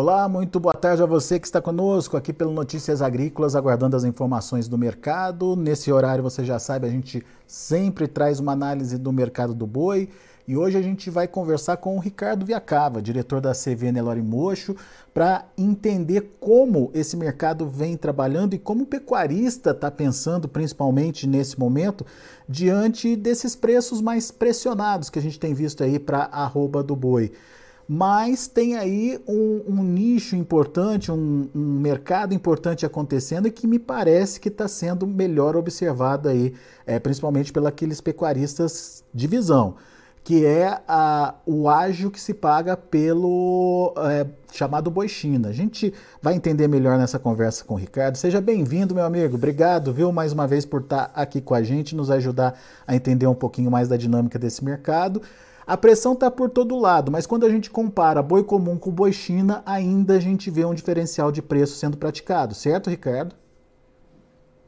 [0.00, 4.02] Olá, muito boa tarde a você que está conosco aqui pelo Notícias Agrícolas, aguardando as
[4.02, 5.54] informações do mercado.
[5.54, 10.08] Nesse horário, você já sabe, a gente sempre traz uma análise do mercado do boi.
[10.48, 14.74] E hoje a gente vai conversar com o Ricardo Viacava, diretor da CV Nelore Mocho,
[15.12, 21.60] para entender como esse mercado vem trabalhando e como o pecuarista está pensando, principalmente nesse
[21.60, 22.06] momento,
[22.48, 26.96] diante desses preços mais pressionados que a gente tem visto aí para a arroba do
[26.96, 27.30] boi
[27.92, 33.80] mas tem aí um, um nicho importante, um, um, mercado importante acontecendo e que me
[33.80, 36.54] parece que está sendo melhor observado aí,
[36.86, 39.74] é, principalmente pelos pecuaristas de visão,
[40.22, 45.48] que é a, o ágio que se paga pelo é, chamado boi China.
[45.48, 48.14] A gente vai entender melhor nessa conversa com o Ricardo.
[48.18, 49.34] Seja bem-vindo, meu amigo.
[49.34, 52.94] Obrigado, viu, mais uma vez por estar tá aqui com a gente, nos ajudar a
[52.94, 55.20] entender um pouquinho mais da dinâmica desse mercado.
[55.70, 59.12] A pressão está por todo lado, mas quando a gente compara boi comum com boi
[59.12, 63.36] China, ainda a gente vê um diferencial de preço sendo praticado, certo, Ricardo?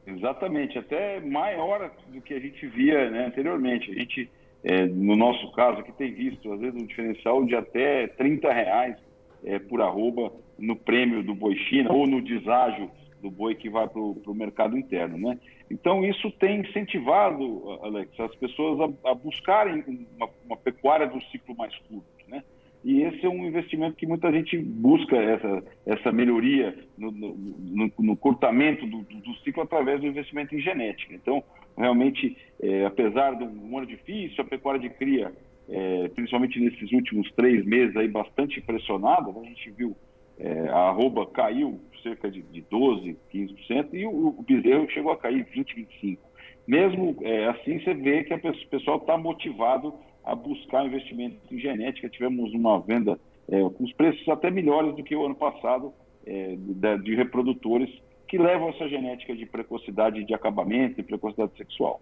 [0.06, 3.90] Exatamente, até maior do que a gente via né, anteriormente.
[3.90, 4.30] A gente,
[4.62, 8.96] é, no nosso caso, aqui tem visto, às vezes, um diferencial de até 30 reais
[9.44, 12.88] é, por arroba no prêmio do boi China ou no deságio
[13.22, 15.38] do boi que vai para o mercado interno, né?
[15.70, 19.84] Então isso tem incentivado, Alex, as pessoas a, a buscarem
[20.16, 22.42] uma, uma, pecuária do ciclo mais curto, né?
[22.84, 27.92] E esse é um investimento que muita gente busca essa, essa melhoria no, no, no,
[27.96, 31.14] no curtamento do, do, ciclo através do investimento em genética.
[31.14, 31.44] Então,
[31.78, 35.32] realmente, é, apesar de um ano difícil, a pecuária de cria,
[35.68, 39.40] é, principalmente nesses últimos três meses aí bastante pressionada, né?
[39.42, 39.96] a gente viu
[40.38, 45.16] é, a arroba caiu cerca de, de 12%, 15%, e o, o bezerro chegou a
[45.16, 46.18] cair 20%, 25%.
[46.66, 52.08] Mesmo é, assim, você vê que o pessoal está motivado a buscar investimento em genética.
[52.08, 55.92] Tivemos uma venda é, com os preços até melhores do que o ano passado
[56.24, 57.90] é, de, de reprodutores
[58.28, 62.00] que levam essa genética de precocidade de acabamento e precocidade sexual.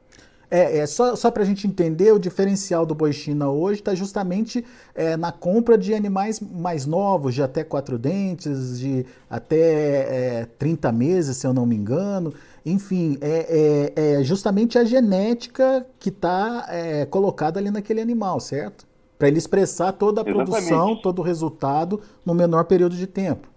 [0.50, 3.94] É, é só, só para a gente entender, o diferencial do boi China hoje está
[3.94, 10.48] justamente é, na compra de animais mais novos, de até quatro dentes, de até é,
[10.58, 12.34] 30 meses, se eu não me engano.
[12.66, 18.84] Enfim, é, é, é justamente a genética que está é, colocada ali naquele animal, certo?
[19.16, 20.50] Para ele expressar toda a Exatamente.
[20.50, 23.48] produção, todo o resultado no menor período de tempo.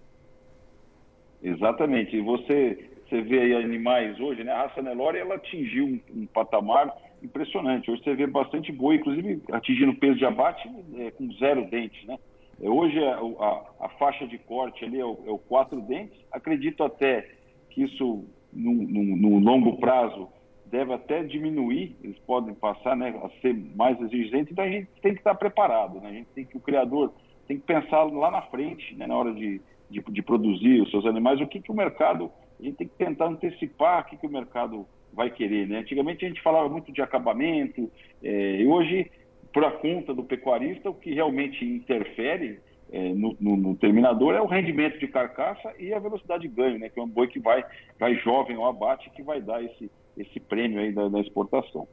[1.42, 2.16] Exatamente.
[2.16, 4.52] E você você vê animais hoje, né?
[4.52, 6.92] A raça Nelore, ela atingiu um, um, patamar
[7.22, 7.88] impressionante.
[7.90, 12.18] Hoje você vê bastante boi, inclusive atingindo peso de abate é, com zero dentes, né?
[12.60, 16.18] É, hoje a, a, a, faixa de corte ali é o, é o, quatro dentes.
[16.32, 17.28] Acredito até
[17.70, 20.28] que isso, no, longo prazo,
[20.66, 21.96] deve até diminuir.
[22.02, 24.50] Eles podem passar né, a ser mais exigentes.
[24.50, 26.00] Então a gente tem que estar preparado.
[26.00, 26.08] Né?
[26.08, 27.12] A gente tem que o criador
[27.46, 29.60] tem que pensar lá na frente, né, na hora de,
[29.90, 32.94] de, de produzir os seus animais, o que, que o mercado a gente tem que
[32.96, 35.66] tentar antecipar o que, que o mercado vai querer.
[35.66, 35.78] Né?
[35.78, 37.90] Antigamente a gente falava muito de acabamento,
[38.22, 39.10] é, e hoje,
[39.52, 42.58] por a conta do pecuarista, o que realmente interfere
[42.92, 46.78] é, no, no, no, terminador é o rendimento de carcaça e a velocidade de ganho,
[46.78, 46.88] né?
[46.88, 47.64] que é um boi que vai,
[47.98, 51.88] vai jovem ao abate que vai dar esse, esse prêmio aí da, da exportação.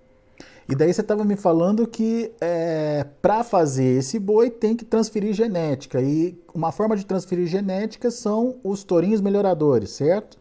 [0.69, 5.33] E daí você estava me falando que é, para fazer esse boi tem que transferir
[5.33, 6.01] genética.
[6.01, 10.40] E uma forma de transferir genética são os tourinhos melhoradores, certo?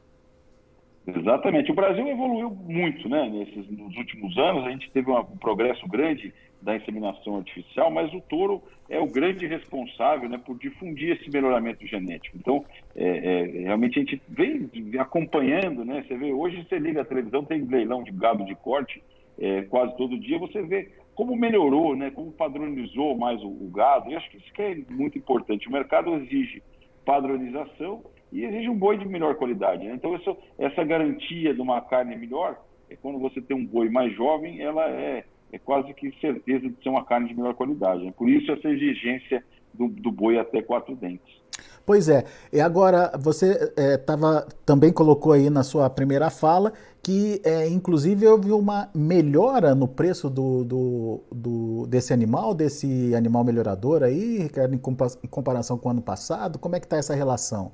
[1.16, 1.70] Exatamente.
[1.70, 4.66] O Brasil evoluiu muito né, nesses, nos últimos anos.
[4.66, 9.46] A gente teve um progresso grande da inseminação artificial, mas o touro é o grande
[9.46, 12.36] responsável né, por difundir esse melhoramento genético.
[12.36, 16.04] Então, é, é, realmente a gente vem acompanhando, né?
[16.06, 19.02] Você vê, hoje você liga a televisão, tem leilão de gado de corte
[19.38, 24.10] é, quase todo dia, você vê como melhorou, né, como padronizou mais o, o gado.
[24.10, 25.68] E acho que isso que é muito importante.
[25.68, 26.62] O mercado exige
[27.04, 29.84] padronização e exige um boi de melhor qualidade.
[29.84, 29.94] Né?
[29.94, 34.14] Então, essa, essa garantia de uma carne melhor, é quando você tem um boi mais
[34.14, 38.04] jovem, ela é, é quase que certeza de ser uma carne de melhor qualidade.
[38.04, 38.12] Né?
[38.16, 39.44] Por isso, essa exigência
[39.74, 41.40] do, do boi até quatro dentes.
[41.84, 46.72] Pois é, e agora você é, tava, também colocou aí na sua primeira fala
[47.02, 53.42] que, é, inclusive, houve uma melhora no preço do, do, do, desse animal, desse animal
[53.42, 56.58] melhorador aí, Ricardo, em, comparação com o ano passado.
[56.58, 57.72] Como é que está essa relação?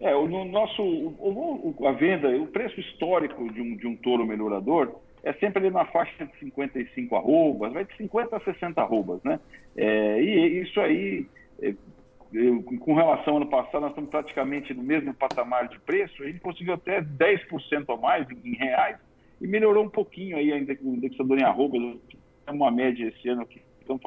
[0.00, 4.26] É, no nosso, o, o, a venda, o preço histórico de um, de um touro
[4.26, 9.22] melhorador é sempre ali na faixa de 55 arrobas, vai de 50 a 60 arrobas,
[9.22, 9.38] né?
[9.76, 11.26] É, e isso aí,
[11.60, 11.74] é,
[12.32, 16.26] eu, com relação ao ano passado, nós estamos praticamente no mesmo patamar de preço, a
[16.26, 18.96] gente conseguiu até 10% a mais em, reais
[19.38, 21.98] e melhorou um pouquinho aí ainda com o indexador em arrobas,
[22.50, 23.46] uma média esse ano
[23.80, 24.00] estão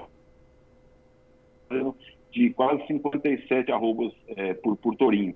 [1.69, 1.95] fazendo
[2.31, 5.35] de quase 57 arrobas é, por, por tourinho.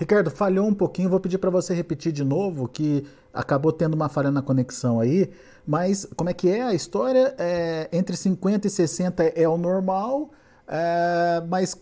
[0.00, 3.04] Ricardo, falhou um pouquinho, vou pedir para você repetir de novo, que
[3.34, 5.30] acabou tendo uma falha na conexão aí,
[5.66, 7.34] mas como é que é a história?
[7.36, 10.30] É, entre 50 e 60 é o normal,
[10.66, 11.78] é, mas,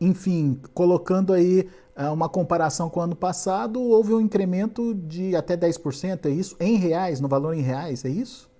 [0.00, 5.56] enfim, colocando aí é, uma comparação com o ano passado, houve um incremento de até
[5.56, 6.56] 10%, é isso?
[6.58, 8.50] Em reais, no valor em reais, é isso?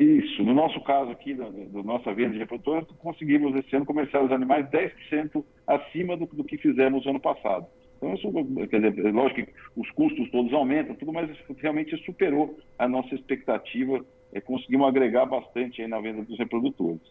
[0.00, 0.42] Isso.
[0.42, 1.50] No nosso caso aqui, da,
[1.84, 6.56] nossa venda de reprodutores, conseguimos esse ano comercializar os animais 10% acima do, do, que
[6.56, 7.66] fizemos no ano passado.
[7.98, 8.32] Então, isso,
[8.68, 13.14] quer dizer, é lógico que os custos todos aumentam, tudo, mas realmente superou a nossa
[13.14, 14.02] expectativa.
[14.32, 17.02] É, conseguimos agregar bastante aí na venda dos reprodutores.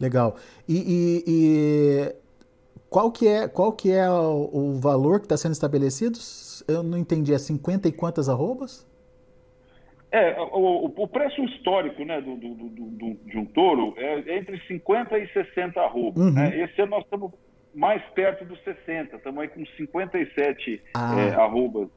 [0.00, 0.34] Legal.
[0.68, 2.14] E, e, e,
[2.90, 6.18] qual que é, qual que é o, o valor que está sendo estabelecido?
[6.66, 8.84] Eu não entendi, é 50 e quantas arrobas?
[10.14, 15.18] É, o, o, preço histórico né, do, do, do, de um touro é entre 50
[15.18, 16.22] e 60 arrobas.
[16.22, 16.32] Uhum.
[16.32, 16.62] Né?
[16.62, 17.32] Esse ano nós estamos
[17.74, 21.16] mais perto dos 60, estamos aí com 57 ah.
[21.18, 21.88] é, arrobas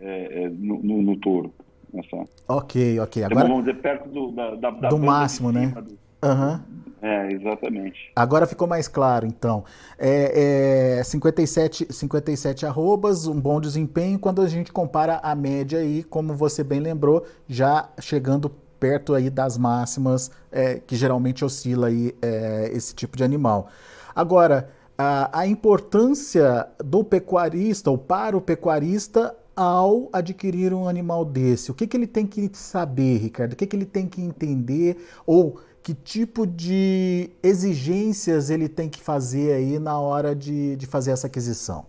[0.00, 1.54] é, é, no, no, no, touro.
[1.94, 2.16] Nessa.
[2.48, 3.22] Ok, ok.
[3.22, 5.68] Agora, então, vamos dizer, perto do, da, da, do máximo, né?
[5.68, 5.96] Do...
[6.24, 6.60] Uhum.
[7.02, 8.10] É, exatamente.
[8.16, 9.64] Agora ficou mais claro, então.
[9.98, 16.02] É, é 57, 57 arrobas, um bom desempenho quando a gente compara a média aí,
[16.02, 22.14] como você bem lembrou, já chegando perto aí das máximas é, que geralmente oscila aí
[22.20, 23.68] é, esse tipo de animal.
[24.14, 31.70] Agora, a, a importância do pecuarista ou para o pecuarista ao adquirir um animal desse?
[31.70, 33.54] O que, que ele tem que saber, Ricardo?
[33.54, 34.98] O que, que ele tem que entender?
[35.26, 41.12] Ou que tipo de exigências ele tem que fazer aí na hora de, de fazer
[41.12, 41.86] essa aquisição?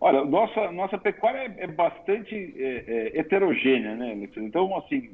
[0.00, 5.10] Olha, nossa, nossa pecuária é, é bastante é, é, heterogênea, né, Então, assim,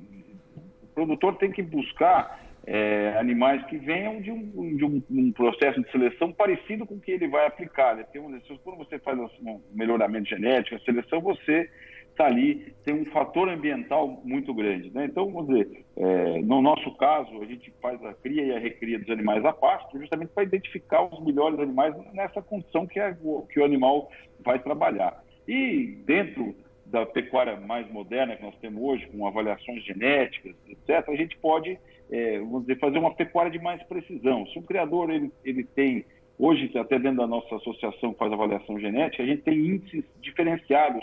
[0.81, 5.83] o produtor tem que buscar é, animais que venham de, um, de um, um, processo
[5.83, 7.97] de seleção parecido com o que ele vai aplicar.
[7.97, 8.05] Né?
[8.13, 11.69] Tem um, quando você faz um melhoramento genético, a seleção, você
[12.13, 14.91] está ali, tem um fator ambiental muito grande.
[14.95, 15.07] Né?
[15.07, 18.99] Então, vamos dizer, é, no nosso caso, a gente faz a cria e a recria
[18.99, 23.17] dos animais a pasto, justamente para identificar os melhores animais nessa condição que, é,
[23.51, 24.11] que o animal
[24.45, 25.23] vai trabalhar.
[25.49, 26.55] E dentro
[26.87, 31.79] da pecuária mais moderna que nós temos hoje, com avaliações genéticas, etc., a gente pode,
[32.11, 34.47] é, vamos dizer, fazer uma pecuária de mais precisão.
[34.49, 36.05] Se o criador ele, ele tem,
[36.39, 41.03] hoje, até dentro da nossa associação que faz avaliação genética, a gente tem índices diferenciados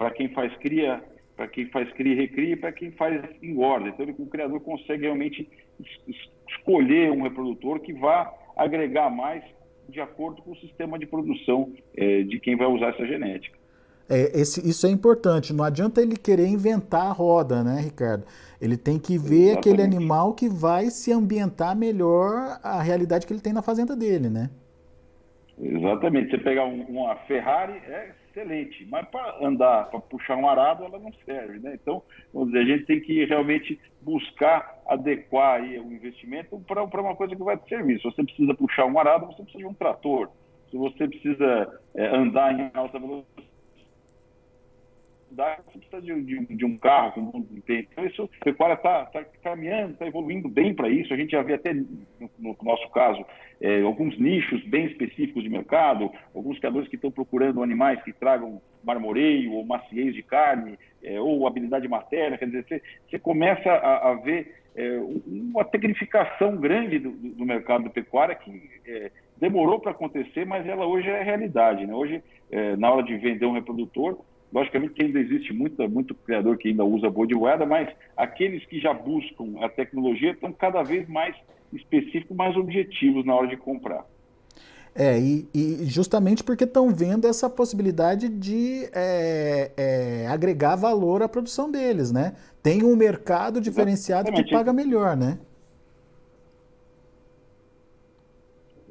[0.00, 1.04] para quem faz cria,
[1.36, 3.90] para quem faz cria e recria, para quem faz engorda.
[3.90, 5.46] Então, o criador consegue realmente
[6.48, 9.44] escolher um reprodutor que vá agregar mais
[9.90, 13.58] de acordo com o sistema de produção é, de quem vai usar essa genética.
[14.08, 15.52] É, esse, isso é importante.
[15.52, 18.24] Não adianta ele querer inventar a roda, né, Ricardo?
[18.58, 19.58] Ele tem que ver Exatamente.
[19.58, 24.30] aquele animal que vai se ambientar melhor a realidade que ele tem na fazenda dele,
[24.30, 24.48] né?
[25.62, 26.30] Exatamente.
[26.30, 30.98] Você pegar um, uma Ferrari, é excelente, mas para andar, para puxar um arado, ela
[30.98, 31.74] não serve, né?
[31.74, 37.16] Então, vamos dizer, a gente tem que realmente buscar adequar aí o investimento para uma
[37.16, 37.98] coisa que vai te servir.
[37.98, 40.30] Se você precisa puxar um arado, você precisa de um trator.
[40.70, 43.26] Se você precisa é, andar em alta velocidade,
[45.66, 47.44] você precisa de, de, de, um carro com bom.
[47.68, 51.12] Então, isso, a pecuária está tá caminhando, está evoluindo bem para isso.
[51.12, 53.24] A gente já vê até, no, no nosso caso,
[53.60, 58.60] é, alguns nichos bem específicos de mercado, alguns criadores que estão procurando animais que tragam
[58.82, 62.38] marmoreio ou maciez de carne, é, ou habilidade materna.
[62.38, 67.90] Quer dizer, você, começa a, a ver é, uma tecnificação grande do, do mercado da
[67.90, 71.86] pecuária que é, demorou para acontecer, mas ela hoje é realidade.
[71.86, 71.94] Né?
[71.94, 74.18] Hoje, é, na hora de vender um reprodutor,
[74.52, 78.80] Logicamente ainda existe muito, muito criador que ainda usa boi de moeda, mas aqueles que
[78.80, 81.36] já buscam a tecnologia estão cada vez mais
[81.72, 84.04] específicos, mais objetivos na hora de comprar.
[84.94, 91.28] É, e, e justamente porque estão vendo essa possibilidade de é, é, agregar valor à
[91.28, 92.34] produção deles, né?
[92.62, 94.48] Tem um mercado diferenciado Exatamente.
[94.48, 95.38] que paga melhor, né?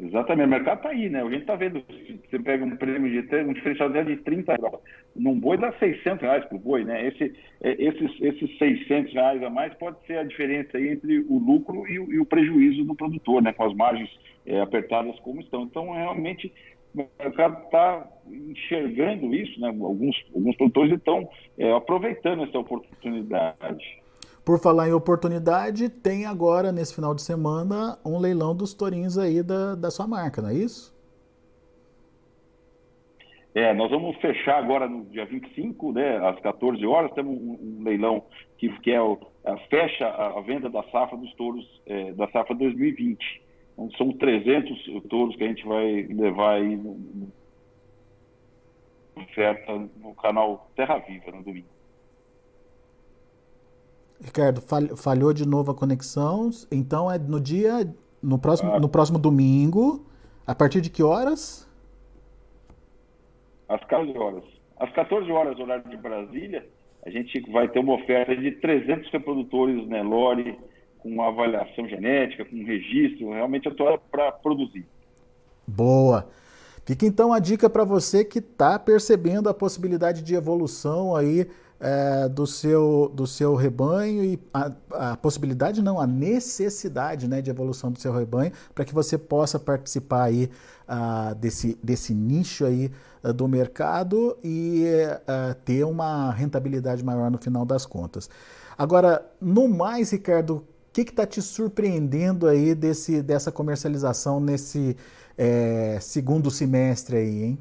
[0.02, 1.22] Exatamente, o mercado está aí, né?
[1.22, 1.84] A gente está vendo,
[2.30, 4.76] você pega um prêmio de um diferencial de 30 reais,
[5.14, 7.06] num boi dá 600 reais por boi, né?
[7.06, 11.38] Esse, é, esses, esses 600 reais a mais pode ser a diferença aí entre o
[11.38, 13.52] lucro e o, e o prejuízo do produtor, né?
[13.52, 14.10] Com as margens
[14.46, 15.64] é, apertadas como estão.
[15.64, 16.54] Então, realmente,
[16.96, 19.68] o mercado está enxergando isso, né?
[19.68, 23.99] Alguns, alguns produtores estão é, aproveitando essa oportunidade.
[24.50, 29.44] Por falar em oportunidade, tem agora, nesse final de semana, um leilão dos tourinhos aí
[29.44, 30.92] da, da sua marca, não é isso?
[33.54, 37.84] É, nós vamos fechar agora no dia 25, né, às 14 horas, temos um, um
[37.84, 38.24] leilão
[38.58, 42.28] que, que é o, a, fecha a, a, venda da safra dos touros é, da
[42.30, 43.44] safra 2020.
[43.74, 47.32] Então, são 300 touros que a gente vai levar aí no, no
[50.02, 51.79] no canal Terra Viva no domingo.
[54.22, 54.62] Ricardo,
[54.98, 56.50] falhou de novo a conexão.
[56.72, 57.88] Então é no dia.
[58.22, 58.80] No próximo, ah.
[58.80, 60.06] no próximo domingo.
[60.46, 61.70] A partir de que horas?
[63.68, 64.44] Às 14 horas.
[64.78, 66.68] Às 14 horas, horário de Brasília,
[67.06, 70.58] a gente vai ter uma oferta de 300 reprodutores Nelore,
[71.00, 74.86] com avaliação genética, com registro, realmente atuar para produzir.
[75.68, 76.28] Boa.
[76.90, 81.48] Fica então a dica para você que está percebendo a possibilidade de evolução aí
[81.80, 87.52] é, do, seu, do seu rebanho e a, a, possibilidade, não, a necessidade né, de
[87.52, 90.50] evolução do seu rebanho para que você possa participar aí
[90.88, 92.92] uh, desse, desse nicho aí
[93.24, 94.86] uh, do mercado e
[95.28, 98.28] uh, ter uma rentabilidade maior no final das contas.
[98.76, 104.98] Agora, no mais, Ricardo, o que está te surpreendendo aí desse, dessa comercialização nesse
[105.40, 107.58] é, segundo semestre aí, hein?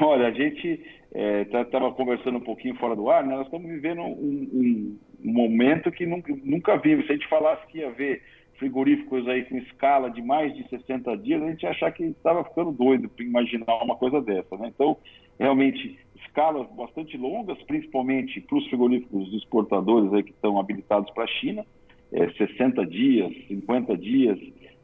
[0.00, 0.80] Olha, a gente
[1.12, 3.36] estava é, conversando um pouquinho fora do ar, né?
[3.36, 7.04] nós estamos vivendo um, um, um, momento que nunca, nunca vimos.
[7.04, 8.22] Se a gente falasse que ia ver
[8.56, 12.44] frigoríficos aí com escala de mais de 60 dias, a gente ia achar que estava
[12.44, 14.56] ficando doido para imaginar uma coisa dessa.
[14.56, 14.70] Né?
[14.74, 14.96] Então,
[15.38, 21.26] realmente, escalas bastante longas, principalmente para os frigoríficos exportadores aí que estão habilitados para a
[21.26, 21.64] China,
[22.12, 24.38] é, 60 dias, 50 dias,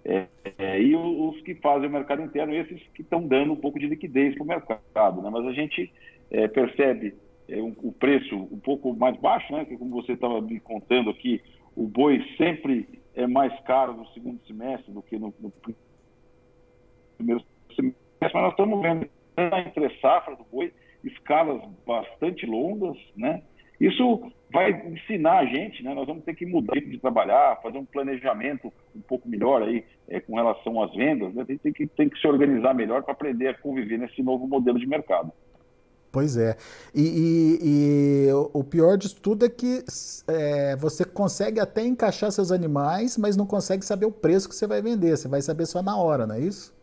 [0.08, 3.76] é, é, e os que fazem o mercado interno, esses que estão dando um pouco
[3.78, 5.20] de liquidez para o mercado.
[5.20, 5.28] Né?
[5.30, 5.92] Mas a gente
[6.30, 7.16] é, percebe
[7.48, 9.64] é, um, o preço um pouco mais baixo, né?
[9.64, 11.42] que como você estava me contando aqui,
[11.74, 15.52] o boi sempre é mais caro no segundo semestre do que no, no
[17.16, 17.44] primeiro
[17.74, 19.08] semestre, mas nós estamos vendo
[19.66, 20.72] entre safra do boi
[21.02, 23.42] escalas bastante longas, né?
[23.80, 25.94] Isso vai ensinar a gente, né?
[25.94, 30.20] Nós vamos ter que mudar de trabalhar, fazer um planejamento um pouco melhor aí é,
[30.20, 31.44] com relação às vendas, né?
[31.44, 34.78] Tem, tem, que, tem que se organizar melhor para aprender a conviver nesse novo modelo
[34.78, 35.32] de mercado.
[36.12, 36.56] Pois é.
[36.94, 39.84] E, e, e, o pior disso tudo é que
[40.26, 44.66] é, você consegue até encaixar seus animais, mas não consegue saber o preço que você
[44.66, 45.16] vai vender.
[45.16, 46.75] Você vai saber só na hora, não é isso?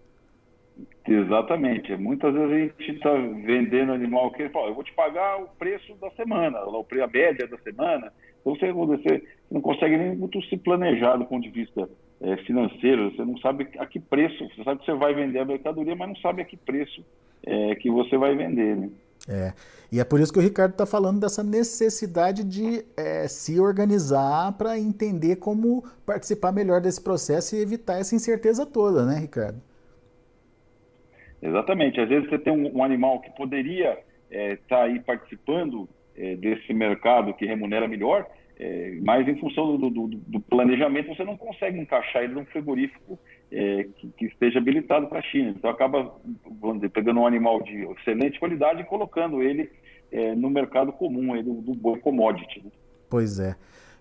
[1.07, 1.95] Exatamente.
[1.97, 5.47] Muitas vezes a gente está vendendo animal que ele fala, eu vou te pagar o
[5.59, 8.11] preço da semana, a média da semana.
[8.41, 11.89] Então você, você não consegue nem muito se planejar do ponto de vista
[12.21, 15.45] é, financeiro, você não sabe a que preço, você sabe que você vai vender a
[15.45, 17.03] mercadoria, mas não sabe a que preço
[17.45, 18.75] é, que você vai vender.
[18.75, 18.89] Né?
[19.27, 19.53] É,
[19.91, 24.53] e é por isso que o Ricardo está falando dessa necessidade de é, se organizar
[24.57, 29.61] para entender como participar melhor desse processo e evitar essa incerteza toda, né, Ricardo?
[31.43, 31.99] Exatamente.
[31.99, 36.35] Às vezes você tem um, um animal que poderia estar é, tá aí participando é,
[36.35, 38.25] desse mercado que remunera melhor,
[38.57, 43.19] é, mas em função do, do, do, planejamento você não consegue encaixar ele num frigorífico
[43.51, 45.49] é, que, que, esteja habilitado para a China.
[45.49, 46.15] Então acaba
[46.75, 49.69] dizer, pegando um animal de excelente qualidade e colocando ele
[50.11, 52.61] é, no mercado comum aí do, do boi commodity.
[52.63, 52.71] Né?
[53.09, 53.55] Pois é.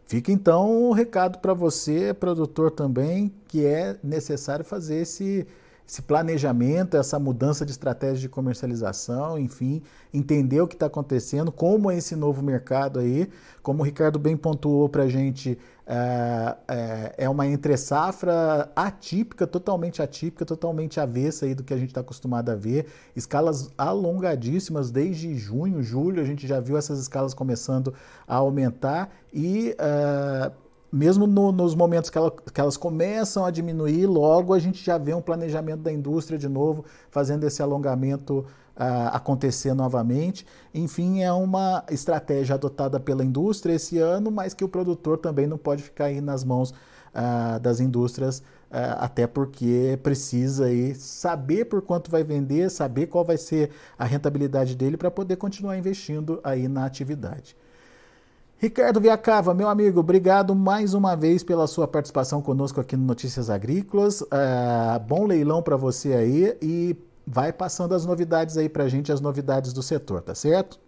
[0.06, 5.46] Fica então o um recado para você, produtor também, que é necessário fazer esse
[5.92, 9.82] esse planejamento, essa mudança de estratégia de comercialização, enfim,
[10.12, 13.28] entender o que está acontecendo, como é esse novo mercado aí,
[13.62, 20.46] como o Ricardo bem pontuou para a gente, é, é, uma entre-safra atípica, totalmente atípica,
[20.46, 25.82] totalmente avessa aí do que a gente está acostumado a ver, escalas alongadíssimas, desde junho,
[25.82, 27.92] julho, a gente já viu essas escalas começando
[28.26, 30.62] a aumentar e uh,
[30.92, 34.99] mesmo no, nos momentos que, ela, que, elas começam a diminuir, logo a gente já
[34.99, 38.44] vê um planejamento da indústria de novo, fazendo esse alongamento
[38.76, 40.46] uh, acontecer novamente.
[40.75, 45.56] Enfim, é uma estratégia adotada pela indústria esse ano, mas que o produtor também não
[45.56, 51.80] pode ficar aí nas mãos uh, das indústrias, uh, até porque precisa aí saber por
[51.80, 56.68] quanto vai vender, saber qual vai ser a rentabilidade dele para poder continuar investindo aí
[56.68, 57.56] na atividade.
[58.62, 63.50] Ricardo Viacava, meu amigo, obrigado mais uma vez pela sua participação conosco aqui no Notícias
[63.50, 64.21] Agrícolas.
[64.21, 69.11] Uh, bom leilão para você aí e vai passando as novidades aí para a gente,
[69.11, 70.78] as novidades do setor, tá certo?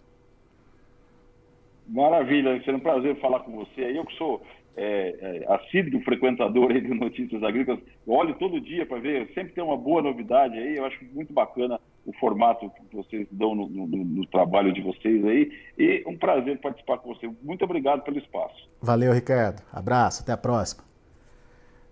[1.88, 3.80] Maravilha, será um prazer falar com você.
[3.80, 4.40] Eu que sou
[4.76, 9.62] é, é, assíduo frequentador aí de Notícias Agrícolas, olho todo dia para ver, sempre tem
[9.62, 13.86] uma boa novidade aí, eu acho muito bacana o formato que vocês dão no, no,
[13.86, 15.50] no, trabalho de vocês aí.
[15.78, 17.30] E um prazer participar com você.
[17.42, 18.68] Muito obrigado pelo espaço.
[18.80, 19.62] Valeu, Ricardo.
[19.72, 20.84] Abraço, até a próxima.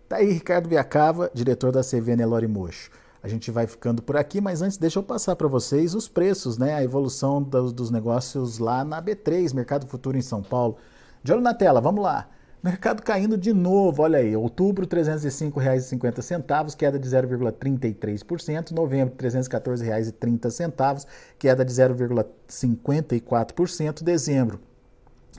[0.09, 2.91] Tá aí Ricardo Viacava, diretor da CVN Elore Mocho.
[3.23, 6.59] A gente vai ficando por aqui, mas antes deixa eu passar para vocês os preços,
[6.59, 6.75] né?
[6.75, 10.77] A evolução dos, dos negócios lá na B3, Mercado Futuro em São Paulo.
[11.23, 12.29] De olho na tela, vamos lá.
[12.63, 21.05] Mercado caindo de novo, olha aí, outubro R$ 305,50, queda de 0,33%, novembro R$ 314,30,
[21.41, 24.61] queda de 0,54%, dezembro